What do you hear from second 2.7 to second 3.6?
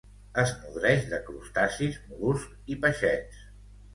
i peixets.